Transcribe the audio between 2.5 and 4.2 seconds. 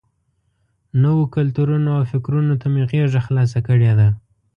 ته مې غېږه خلاصه کړې ده.